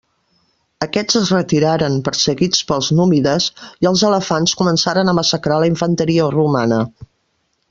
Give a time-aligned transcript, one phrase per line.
[0.85, 3.51] Aquests es retiraren, perseguits pels númides,
[3.87, 6.83] i els elefants començaren a massacrar la infanteria romana.